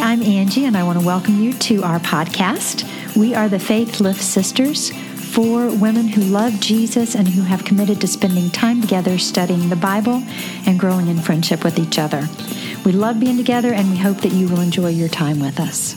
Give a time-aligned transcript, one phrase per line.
[0.00, 2.84] I'm Angie, and I want to welcome you to our podcast.
[3.14, 4.90] We are the Faith Lift Sisters,
[5.34, 9.76] four women who love Jesus and who have committed to spending time together studying the
[9.76, 10.22] Bible
[10.66, 12.26] and growing in friendship with each other.
[12.82, 15.94] We love being together, and we hope that you will enjoy your time with us.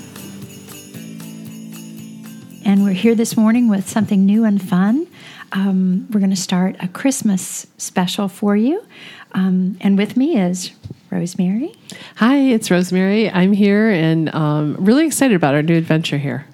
[2.66, 5.08] And we're here this morning with something new and fun.
[5.54, 8.86] Um, we're going to start a Christmas special for you.
[9.32, 10.72] Um, and with me is
[11.14, 11.74] Rosemary.
[12.16, 13.30] Hi, it's Rosemary.
[13.30, 16.46] I'm here and um, really excited about our new adventure here.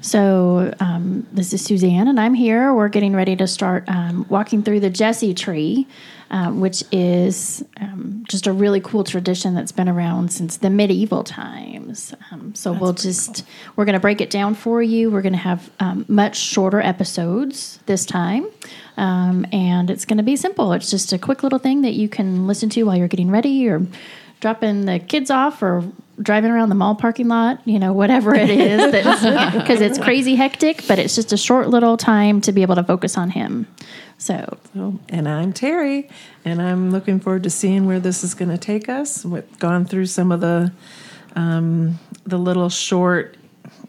[0.00, 2.72] So, um, this is Suzanne, and I'm here.
[2.72, 5.88] We're getting ready to start um, walking through the Jesse tree,
[6.30, 11.24] um, which is um, just a really cool tradition that's been around since the medieval
[11.24, 12.14] times.
[12.30, 13.46] Um, so, that's we'll just, cool.
[13.76, 15.10] we're going to break it down for you.
[15.10, 18.46] We're going to have um, much shorter episodes this time.
[19.52, 20.72] and it's going to be simple.
[20.72, 23.68] It's just a quick little thing that you can listen to while you're getting ready
[23.68, 23.86] or
[24.40, 25.84] dropping the kids off or
[26.20, 28.92] driving around the mall parking lot, you know, whatever it is,
[29.52, 32.84] because it's crazy hectic, but it's just a short little time to be able to
[32.84, 33.66] focus on Him.
[34.18, 36.08] So, so and I'm Terry,
[36.44, 39.24] and I'm looking forward to seeing where this is going to take us.
[39.24, 40.72] We've gone through some of the
[41.34, 43.36] um, the little short.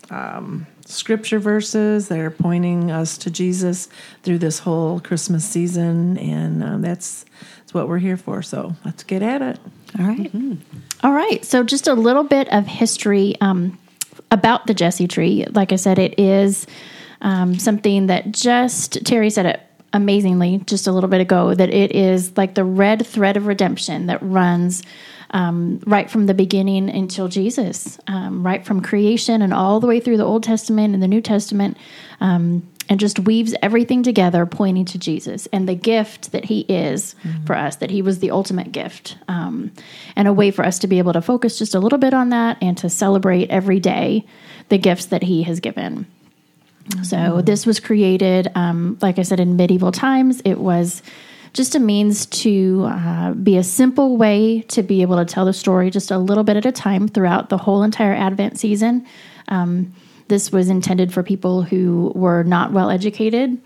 [0.10, 3.90] Um, scripture verses that are pointing us to Jesus
[4.24, 7.26] through this whole Christmas season, and um, that's
[7.60, 8.42] that's what we're here for.
[8.42, 9.60] So let's get at it.
[10.00, 10.32] All right.
[10.34, 10.56] mm-hmm.
[11.04, 11.44] All right.
[11.44, 13.78] So, just a little bit of history um,
[14.32, 15.46] about the Jesse tree.
[15.52, 16.68] Like I said, it is
[17.22, 19.62] um, something that just, Terry said it
[19.94, 24.08] amazingly just a little bit ago, that it is like the red thread of redemption
[24.08, 24.84] that runs.
[25.32, 30.00] Um, right from the beginning until Jesus, um, right from creation and all the way
[30.00, 31.76] through the Old Testament and the New Testament.
[32.90, 37.46] And just weaves everything together, pointing to Jesus and the gift that He is mm-hmm.
[37.46, 39.72] for us, that He was the ultimate gift, um,
[40.16, 42.30] and a way for us to be able to focus just a little bit on
[42.30, 44.26] that and to celebrate every day
[44.70, 46.06] the gifts that He has given.
[46.90, 47.04] Mm-hmm.
[47.04, 50.42] So, this was created, um, like I said, in medieval times.
[50.46, 51.02] It was
[51.58, 55.54] just a means to uh, be a simple way to be able to tell the
[55.54, 59.06] story just a little bit at a time throughout the whole entire Advent season.
[59.48, 59.94] Um,
[60.28, 63.58] this was intended for people who were not well educated,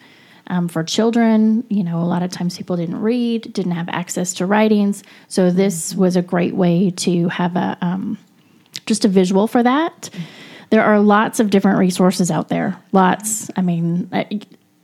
[0.48, 1.64] um, for children.
[1.70, 5.04] You know, a lot of times people didn't read, didn't have access to writings.
[5.28, 8.18] So this was a great way to have a um,
[8.86, 10.10] just a visual for that.
[10.70, 12.82] There are lots of different resources out there.
[12.92, 14.24] Lots, I mean, uh,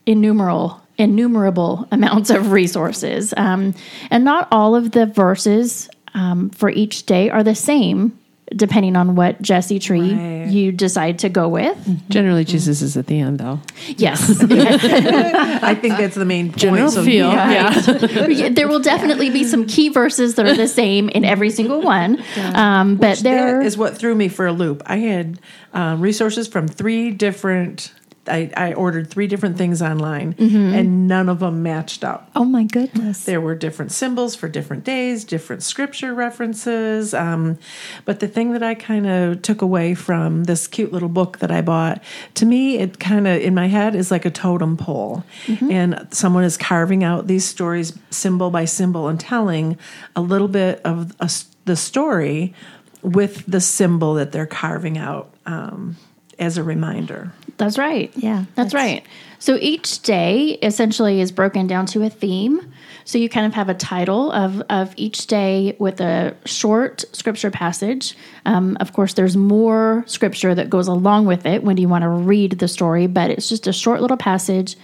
[0.06, 3.34] innumerable innumerable amounts of resources.
[3.38, 3.74] Um,
[4.10, 8.17] and not all of the verses um, for each day are the same
[8.56, 10.48] depending on what Jesse tree right.
[10.48, 11.78] you decide to go with.
[11.78, 12.10] Mm-hmm.
[12.10, 13.60] Generally, Jesus is at the end, though.
[13.98, 16.60] Yes, I think that's the main point.
[16.60, 17.74] General so feel, yeah.
[18.28, 18.50] yeah.
[18.50, 22.24] there will definitely be some key verses that are the same in every single one.
[22.36, 22.80] Yeah.
[22.80, 24.84] Um, but Which there is what threw me for a loop.
[24.86, 25.40] I had
[25.74, 27.94] uh, resources from three different
[28.28, 30.74] I, I ordered three different things online mm-hmm.
[30.74, 32.30] and none of them matched up.
[32.36, 33.26] Oh my goodness.
[33.26, 37.14] There were different symbols for different days, different scripture references.
[37.14, 37.58] Um,
[38.06, 41.52] but the thing that I kind of took away from this cute little book that
[41.52, 42.04] I bought,
[42.36, 45.24] to me, it kind of in my head is like a totem pole.
[45.46, 45.72] Mm-hmm.
[45.72, 49.78] And someone is carving out these stories symbol by symbol and telling
[50.16, 51.30] a little bit of a,
[51.66, 52.54] the story
[53.02, 55.34] with the symbol that they're carving out.
[55.46, 55.98] Um,
[56.40, 57.32] as a reminder.
[57.58, 58.12] That's right.
[58.16, 58.46] Yeah.
[58.56, 59.04] That's, that's, right.
[59.40, 62.72] So each day essentially is broken down to a theme.
[63.06, 67.50] So you kind of have a title of, of each day with a short scripture
[67.50, 68.16] passage.
[68.46, 72.10] Um, of course, there's more scripture that goes along with it when you want to
[72.10, 74.76] read the story, but it's just a short little passage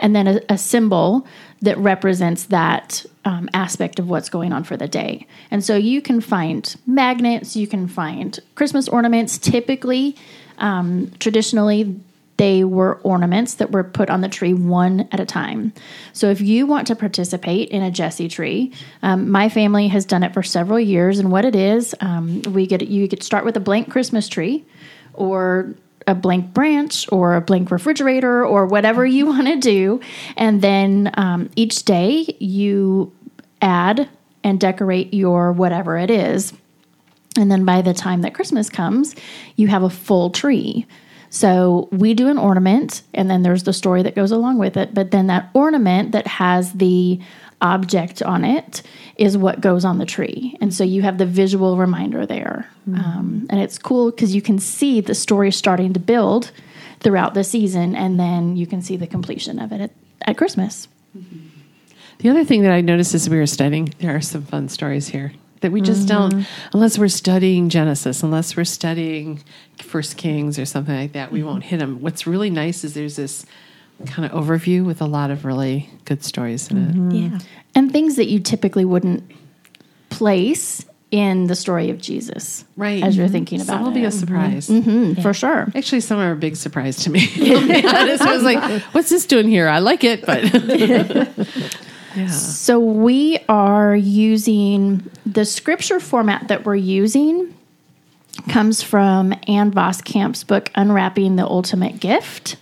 [0.00, 1.26] and then a, a symbol
[1.60, 5.26] that represents that um, aspect of what's going on for the day.
[5.50, 9.38] And so you can find magnets, you can find Christmas ornaments.
[9.38, 10.16] Typically,
[10.58, 12.00] um, traditionally,
[12.36, 15.72] they were ornaments that were put on the tree one at a time.
[16.12, 18.72] So if you want to participate in a Jesse tree,
[19.02, 21.18] um, my family has done it for several years.
[21.18, 24.64] And what it is, um, we get you could start with a blank Christmas tree,
[25.14, 25.74] or
[26.06, 30.00] a blank branch or a blank refrigerator or whatever you want to do.
[30.36, 33.12] And then um, each day you
[33.60, 34.08] add
[34.42, 36.52] and decorate your whatever it is.
[37.38, 39.14] And then by the time that Christmas comes,
[39.56, 40.86] you have a full tree.
[41.30, 44.94] So we do an ornament, and then there's the story that goes along with it.
[44.94, 47.20] But then that ornament that has the
[47.60, 48.82] object on it
[49.16, 50.56] is what goes on the tree.
[50.60, 52.68] And so you have the visual reminder there.
[52.88, 53.00] Mm-hmm.
[53.00, 56.50] Um, and it's cool because you can see the story starting to build
[57.00, 59.90] throughout the season, and then you can see the completion of it at,
[60.22, 60.88] at Christmas.
[62.18, 65.08] The other thing that I noticed as we were studying, there are some fun stories
[65.08, 66.68] here that we just don't mm-hmm.
[66.74, 69.42] unless we're studying Genesis, unless we're studying
[69.82, 71.70] First Kings or something like that, we won't mm-hmm.
[71.70, 72.00] hit them.
[72.00, 73.46] What's really nice is there's this
[74.06, 76.94] kind of overview with a lot of really good stories in it.
[76.94, 77.10] Mm-hmm.
[77.10, 77.38] Yeah.
[77.74, 79.30] and things that you typically wouldn't
[80.10, 83.02] place in the story of Jesus, Right.
[83.02, 84.68] As you're thinking about Some will it, be a surprise.
[84.68, 85.68] Mm, for sure.
[85.74, 87.28] Actually, some are a big surprise to me.
[87.40, 87.56] I'll
[87.96, 88.22] honest.
[88.22, 90.44] I was like, "What's this doing here?" I like it, but
[92.26, 97.54] So we are using the scripture format that we're using
[98.48, 102.56] comes from Ann Voskamp's book Unwrapping the Ultimate Gift.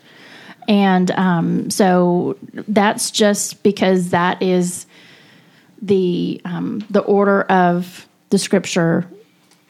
[0.68, 4.86] And um, so that's just because that is
[5.80, 9.08] the um, the order of the scripture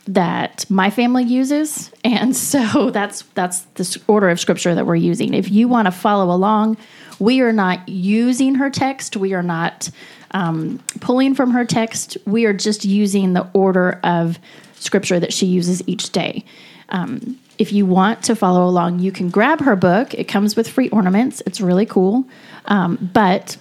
[0.06, 5.34] that my family uses, and so that's that's the order of scripture that we're using.
[5.34, 6.76] If you want to follow along,
[7.18, 9.16] we are not using her text.
[9.16, 9.90] We are not
[10.32, 12.16] um, pulling from her text.
[12.26, 14.38] We are just using the order of
[14.74, 16.44] scripture that she uses each day.
[16.90, 20.12] Um, if you want to follow along, you can grab her book.
[20.14, 21.42] It comes with free ornaments.
[21.46, 22.26] It's really cool,
[22.66, 23.56] um, but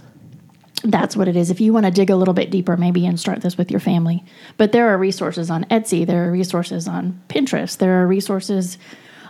[0.91, 1.49] that's what it is.
[1.49, 3.79] If you want to dig a little bit deeper, maybe and start this with your
[3.79, 4.23] family.
[4.57, 8.77] But there are resources on Etsy, there are resources on Pinterest, there are resources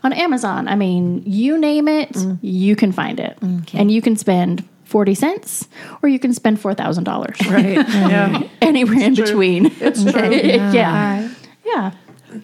[0.03, 0.67] on Amazon.
[0.67, 2.37] I mean, you name it, mm.
[2.41, 3.39] you can find it.
[3.39, 5.67] Mm, and you can spend 40 cents
[6.01, 7.51] or you can spend $4,000.
[7.51, 7.75] Right.
[7.89, 8.47] yeah.
[8.61, 9.65] Anywhere in between.
[9.79, 10.29] It's true.
[10.33, 11.29] yeah.
[11.65, 11.91] Yeah.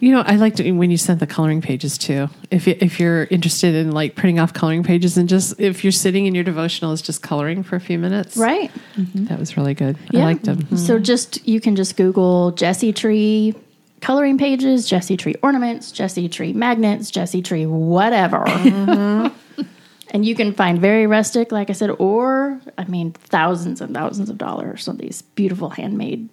[0.00, 2.28] You know, I liked it when you sent the coloring pages too.
[2.50, 5.92] If you, if you're interested in like printing off coloring pages and just if you're
[5.92, 8.70] sitting in your devotional is just coloring for a few minutes, Right.
[8.96, 9.26] Mm-hmm.
[9.26, 9.96] That was really good.
[10.14, 10.58] I liked them.
[10.62, 10.76] Mm-hmm.
[10.76, 13.54] So just you can just Google Jesse Tree
[14.00, 18.44] coloring pages, Jesse Tree ornaments, Jesse Tree magnets, Jesse Tree whatever.
[18.44, 19.62] Mm-hmm.
[20.10, 24.28] and you can find very rustic, like I said, or I mean thousands and thousands
[24.28, 26.28] of dollars on these beautiful handmade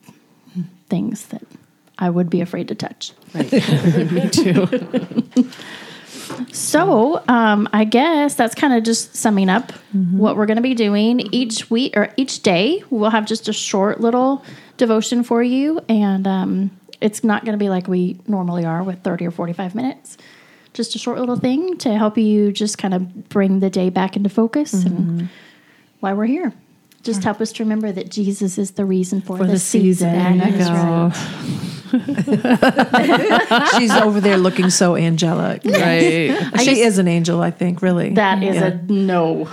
[0.89, 1.44] things that
[1.99, 3.13] I would be afraid to touch.
[3.33, 5.47] Me too.
[6.51, 10.75] So, um, I guess that's kind of just summing up what we're going to be
[10.75, 12.83] doing each week or each day.
[12.89, 14.43] We'll have just a short little
[14.77, 19.01] devotion for you, and um, it's not going to be like we normally are with
[19.01, 20.17] 30 or 45 minutes.
[20.73, 24.15] Just a short little thing to help you just kind of bring the day back
[24.15, 25.29] into focus and
[25.99, 26.53] why we're here.
[27.01, 30.09] Just help us to remember that Jesus is the reason for, the, the season.
[30.09, 30.37] season.
[30.37, 31.69] There you go.
[33.77, 35.63] She's over there looking so angelic.
[35.65, 36.38] Right.
[36.62, 38.12] she is an angel, I think, really.
[38.13, 38.68] That is Yeah.
[38.68, 39.45] a no.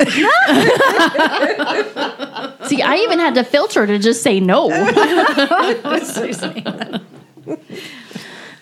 [2.69, 4.71] See, I even had to filter to just say no.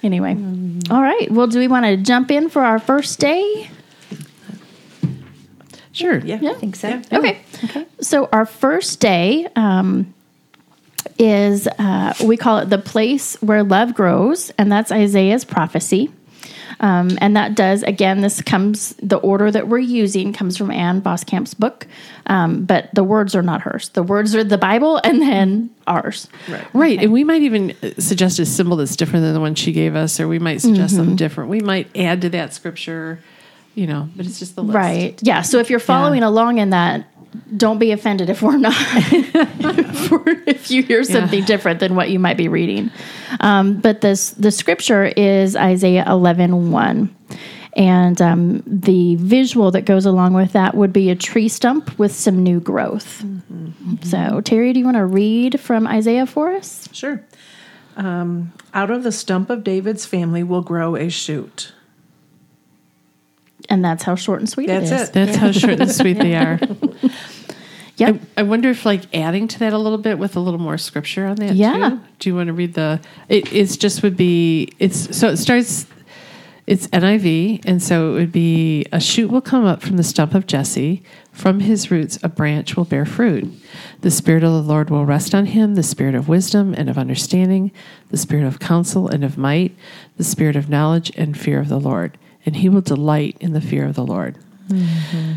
[0.03, 0.37] anyway,
[0.91, 1.31] all right.
[1.31, 3.70] Well, do we want to jump in for our first day?
[5.93, 6.19] Sure.
[6.19, 6.38] yeah.
[6.41, 6.50] Yeah.
[6.50, 7.00] I think so.
[7.12, 7.41] Okay.
[8.00, 10.12] So our first day um,
[11.19, 16.11] is uh, we call it the place where love grows, and that's Isaiah's prophecy.
[16.81, 18.20] Um, and that does again.
[18.20, 21.87] This comes the order that we're using comes from Ann Voskamp's book,
[22.26, 23.90] um, but the words are not hers.
[23.90, 26.28] The words are the Bible, and then ours.
[26.49, 26.66] Right.
[26.75, 26.99] Right.
[27.00, 29.94] And we might even uh, suggest a symbol that's different than the one she gave
[29.94, 31.49] us, or we might suggest something different.
[31.50, 33.20] We might add to that scripture,
[33.74, 34.74] you know, but it's just the list.
[34.74, 35.19] Right.
[35.22, 35.43] Yeah.
[35.43, 37.06] So if you're following along in that,
[37.56, 42.10] don't be offended if we're not, if, we're- if you hear something different than what
[42.10, 42.91] you might be reading.
[43.41, 47.17] Um, but this the scripture is Isaiah 11 1.
[47.76, 52.14] And um, the visual that goes along with that would be a tree stump with
[52.14, 53.24] some new growth.
[54.03, 56.88] So, Terry, do you want to read from Isaiah for us?
[56.93, 57.20] Sure.
[57.96, 61.72] Um, out of the stump of David's family will grow a shoot.
[63.69, 65.09] And that's how short and sweet That's it is.
[65.09, 65.13] it.
[65.13, 66.59] That's how short and sweet they are.
[67.97, 68.09] Yeah.
[68.09, 70.79] I, I wonder if like adding to that a little bit with a little more
[70.79, 71.55] scripture on that.
[71.55, 71.91] Yeah.
[71.91, 72.01] Too?
[72.19, 73.01] Do you want to read the?
[73.29, 75.87] It it's just would be it's so it starts.
[76.67, 80.35] It's NIV, and so it would be a shoot will come up from the stump
[80.35, 81.03] of Jesse.
[81.31, 83.53] From his roots, a branch will bear fruit.
[84.01, 86.97] The Spirit of the Lord will rest on him the Spirit of wisdom and of
[86.97, 87.71] understanding,
[88.09, 89.77] the Spirit of counsel and of might,
[90.17, 92.17] the Spirit of knowledge and fear of the Lord.
[92.46, 94.39] And he will delight in the fear of the Lord.
[94.69, 95.32] Mm-hmm.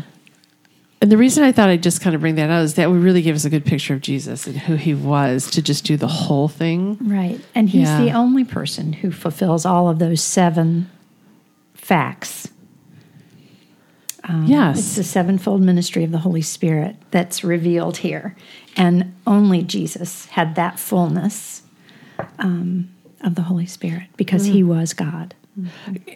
[1.00, 3.02] And the reason I thought I'd just kind of bring that out is that would
[3.02, 5.96] really give us a good picture of Jesus and who he was to just do
[5.96, 6.98] the whole thing.
[7.00, 7.40] Right.
[7.54, 8.00] And he's Yeah.
[8.00, 10.90] the only person who fulfills all of those seven
[11.74, 12.48] facts.
[14.24, 14.78] It's yes.
[14.78, 18.36] It's the sevenfold ministry of the Holy Spirit that's revealed here.
[18.76, 21.62] And only Jesus had that fullness
[22.38, 22.90] um,
[23.22, 24.66] of the Holy Spirit because he mm.
[24.66, 25.34] was God.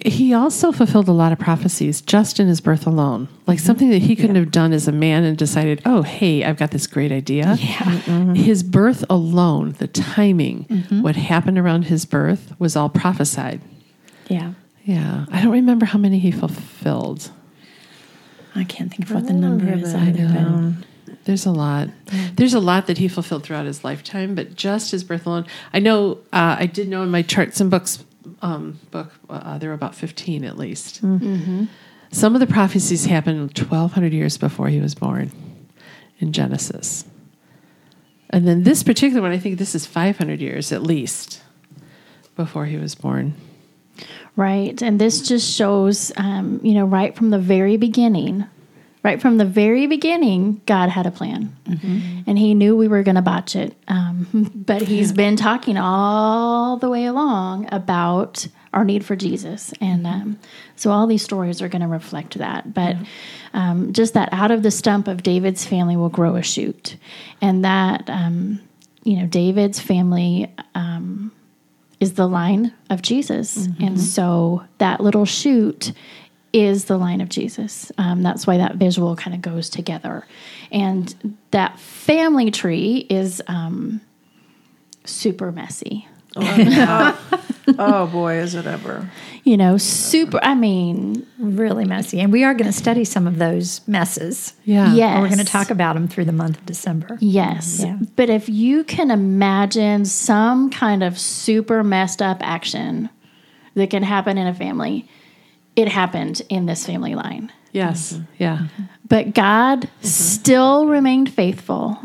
[0.04, 3.66] He also fulfilled a lot of prophecies just in his birth alone, like mm-hmm.
[3.66, 6.70] something that he couldn't have done as a man and decided, oh, hey, I've got
[6.70, 7.56] this great idea.
[7.58, 7.78] Yeah.
[7.78, 8.34] Mm-hmm.
[8.34, 11.02] His birth alone, the timing, mm-hmm.
[11.02, 13.60] what happened around his birth was all prophesied.
[14.28, 14.54] Yeah.
[14.84, 15.26] Yeah.
[15.30, 17.30] I don't remember how many he fulfilled.
[18.54, 20.28] I can't think of what the number is either.
[20.28, 21.88] but- There's a lot.
[22.06, 22.36] Mm.
[22.36, 25.46] There's a lot that he fulfilled throughout his lifetime, but just his birth alone.
[25.72, 26.18] I know.
[26.32, 28.04] Uh, I did know in my charts and books
[28.40, 31.02] um, book uh, there were about fifteen at least.
[32.10, 35.32] Some of the prophecies happened 1,200 years before he was born
[36.18, 37.06] in Genesis,
[38.28, 41.42] and then this particular one, I think this is 500 years at least
[42.36, 43.34] before he was born.
[44.36, 44.80] Right.
[44.80, 48.46] And this just shows, um, you know, right from the very beginning,
[49.02, 51.54] right from the very beginning, God had a plan.
[52.26, 53.76] And He knew we were going to botch it.
[53.88, 59.74] Um, but He's been talking all the way along about our need for Jesus.
[59.80, 60.38] And um,
[60.76, 62.72] so all these stories are going to reflect that.
[62.72, 62.96] But
[63.52, 66.96] um, just that out of the stump of David's family will grow a shoot.
[67.42, 68.60] And that, um,
[69.04, 70.50] you know, David's family
[72.00, 73.68] is the line of Jesus.
[73.80, 75.92] And so that little shoot
[76.52, 77.90] is the line of Jesus.
[77.98, 80.26] Um, that's why that visual kind of goes together.
[80.70, 84.00] And that family tree is um,
[85.04, 86.06] super messy.
[86.36, 89.10] Oh boy, is it ever!
[89.44, 92.20] You know, super, I mean, Really messy.
[92.20, 94.54] And we are going to study some of those messes.
[94.64, 94.94] Yeah.
[94.94, 95.20] yes.
[95.20, 97.18] We're going to talk about them through the month of December.
[97.20, 97.80] Yes.
[97.82, 97.98] Yeah.
[98.14, 103.10] But if you can imagine some kind of super messed up action
[103.74, 105.08] that can happen in a family,
[105.76, 107.52] it happened in this family line.
[107.72, 108.20] Yes.
[108.38, 108.68] Yeah.
[109.08, 110.06] But God mm-hmm.
[110.06, 111.98] still remained faithful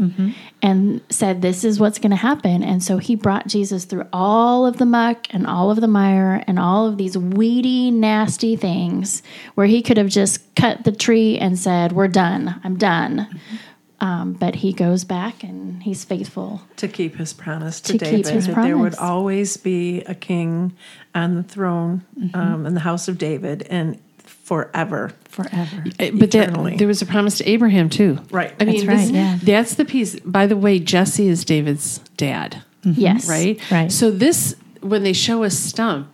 [0.61, 2.63] and said, This is what's going to happen.
[2.63, 6.43] And so he brought Jesus through all of the muck and all of the mire
[6.47, 9.23] and all of these weedy, nasty things
[9.55, 12.59] where he could have just cut the tree and said, We're done.
[12.63, 13.27] I'm done.
[13.29, 13.55] Mm-hmm.
[13.99, 16.61] Um, but he goes back and he's faithful.
[16.77, 20.13] To keep his promise to, To keep David his that there would always be a
[20.13, 20.73] king
[21.15, 22.03] on the throne
[22.35, 25.13] um, in the house of David and forever.
[25.29, 25.83] Forever.
[25.99, 26.75] Uh, But that, Eternally.
[26.77, 28.19] there was a promise to Abraham too.
[28.29, 28.53] Right.
[28.59, 29.39] I mean, That's this- right, yeah.
[29.41, 30.19] that's the piece.
[30.19, 33.27] By the way, Jesse is David's dad, Yes.
[33.27, 33.59] right?
[33.71, 33.91] Right.
[33.91, 36.13] So this, when they show a stump,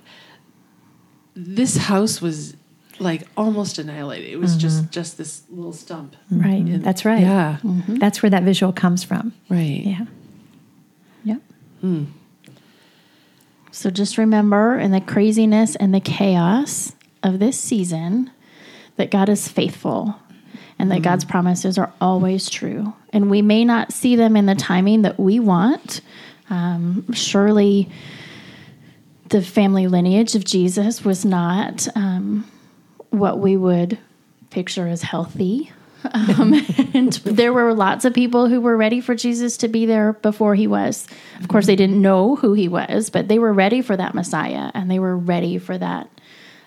[1.35, 2.55] this house was
[3.03, 4.29] like almost annihilated.
[4.29, 6.15] It was just just this little stump.
[6.31, 6.63] Right.
[6.81, 7.21] That's right.
[7.21, 7.57] Yeah.
[7.63, 9.33] That's where that visual comes from.
[9.49, 9.83] Right.
[9.85, 10.05] Yeah.
[11.23, 11.41] Yep.
[13.71, 18.31] So just remember in the craziness and the chaos of this season
[18.97, 20.15] that God is faithful
[20.79, 22.93] and that God's promises are always true.
[23.11, 26.01] And we may not see them in the timing that we want.
[26.49, 27.89] Um, surely
[29.29, 32.49] the family lineage of Jesus was not um,
[33.13, 33.97] what we would
[34.49, 35.71] picture as healthy.
[36.11, 36.53] Um,
[36.93, 40.55] and there were lots of people who were ready for Jesus to be there before
[40.55, 41.07] he was.
[41.39, 44.71] Of course, they didn't know who he was, but they were ready for that Messiah
[44.73, 46.09] and they were ready for that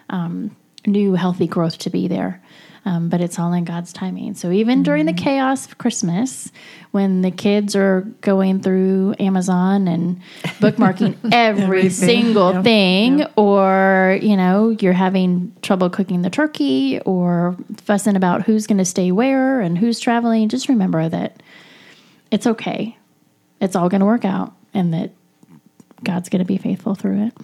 [0.08, 2.42] um, new healthy growth to be there.
[2.84, 4.34] Um, but it's all in God's timing.
[4.34, 6.52] So even during the chaos of Christmas,
[6.92, 10.20] when the kids are going through Amazon and
[10.60, 18.14] bookmarking every single thing, or you know you're having trouble cooking the turkey, or fussing
[18.14, 21.42] about who's going to stay where and who's traveling, just remember that
[22.30, 22.96] it's okay.
[23.60, 25.10] It's all going to work out, and that
[26.04, 27.34] God's going to be faithful through it.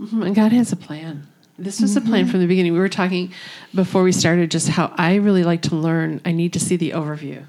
[0.00, 1.26] Mhm, And God has a plan.
[1.58, 2.72] This was a plan from the beginning.
[2.72, 3.32] We were talking
[3.74, 6.20] before we started just how I really like to learn.
[6.24, 7.44] I need to see the overview.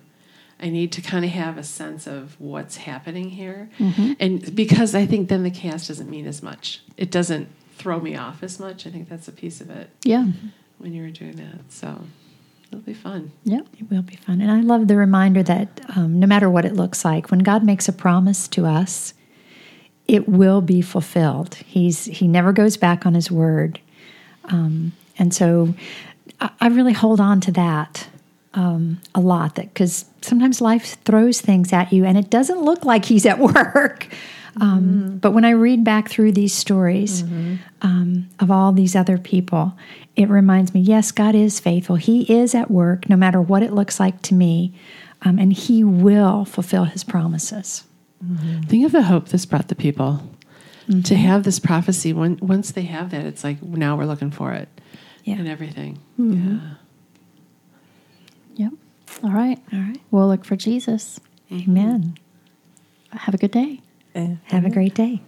[0.60, 3.70] I need to kind of have a sense of what's happening here.
[4.20, 6.82] And because I think then the chaos doesn't mean as much.
[6.98, 8.86] It doesn't throw me off as much.
[8.88, 10.28] I think that's a piece of it Yeah.
[10.78, 11.72] when you were doing that.
[11.74, 12.00] So
[12.70, 13.32] it'll be fun.
[13.44, 13.68] Yep.
[13.80, 14.40] It will be fun.
[14.40, 17.64] And I love the reminder that um, no matter what it looks like, when God
[17.64, 19.14] makes a promise to us,
[20.08, 21.56] it will be fulfilled.
[21.56, 23.80] He's He never goes back on His word,
[24.50, 25.74] um, and so
[26.40, 28.08] I, I really hold on to that
[28.54, 29.56] um, a lot.
[29.56, 33.40] That because sometimes life throws things at you, and it doesn't look like He's at
[33.54, 34.08] work.
[34.62, 37.24] Um, But when I read back through these stories
[37.82, 39.78] um, of all these other people,
[40.16, 41.98] it reminds me yes, God is faithful.
[41.98, 44.74] He is at work no matter what it looks like to me,
[45.24, 47.84] um, and He will fulfill His promises.
[48.68, 50.22] Think of the hope this brought the people
[51.04, 52.14] to have this prophecy.
[52.14, 54.70] When, once they have that, it's like now we're looking for it
[55.24, 55.36] Yeah.
[55.36, 56.00] and everything.
[56.20, 56.58] Mm-hmm.
[58.58, 58.66] Yeah.
[58.70, 58.74] Yep.
[59.24, 59.60] All right.
[59.74, 60.00] All right.
[60.12, 61.20] We'll look for Jesus.
[61.52, 62.18] Amen.
[63.12, 63.80] Have a good day.
[64.14, 64.36] Eh.
[64.46, 65.22] Have a great day.